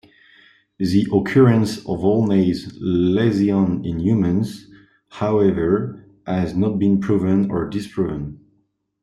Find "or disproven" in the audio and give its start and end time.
7.51-8.39